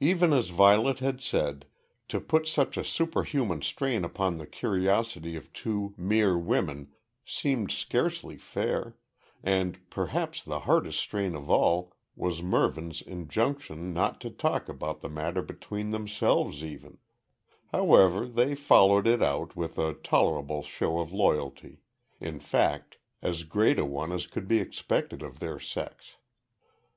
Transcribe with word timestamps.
Even 0.00 0.32
as 0.32 0.48
Violet 0.48 0.98
had 0.98 1.20
said, 1.20 1.66
to 2.08 2.20
put 2.20 2.48
such 2.48 2.76
a 2.76 2.82
superhuman 2.82 3.62
strain 3.62 4.04
upon 4.04 4.36
the 4.38 4.48
curiosity 4.48 5.36
of 5.36 5.52
two 5.52 5.94
mere 5.96 6.36
women 6.36 6.90
seemed 7.24 7.70
scarcely 7.70 8.36
fair, 8.36 8.96
and 9.44 9.78
perhaps 9.90 10.42
the 10.42 10.58
hardest 10.66 10.98
strain 10.98 11.36
of 11.36 11.48
all 11.48 11.92
was 12.16 12.42
Mervyn's 12.42 13.00
injunction 13.00 13.92
not 13.92 14.20
to 14.22 14.28
talk 14.30 14.68
about 14.68 15.02
the 15.02 15.08
matter 15.08 15.40
between 15.40 15.90
themselves 15.90 16.64
even; 16.64 16.98
however, 17.70 18.26
they 18.26 18.56
followed 18.56 19.06
it 19.06 19.22
out 19.22 19.54
with 19.54 19.78
a 19.78 19.92
tolerable 19.94 20.64
show 20.64 20.98
of 20.98 21.12
loyalty; 21.12 21.78
in 22.18 22.40
fact, 22.40 22.96
as 23.22 23.44
great 23.44 23.78
a 23.78 23.84
one 23.84 24.10
as 24.10 24.26
could 24.26 24.48
be 24.48 24.58
expected 24.58 25.22
of 25.22 25.38
their 25.38 25.60
sex. 25.60 26.16